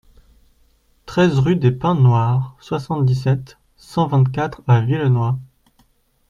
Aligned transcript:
treize 1.05 1.37
rue 1.37 1.57
des 1.57 1.69
Pins 1.71 1.93
Noirs, 1.93 2.55
soixante-dix-sept, 2.59 3.59
cent 3.77 4.07
vingt-quatre 4.07 4.63
à 4.65 4.81
Villenoy 4.81 5.35